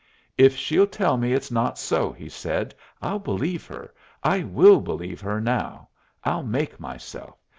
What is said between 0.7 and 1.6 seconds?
tell me it's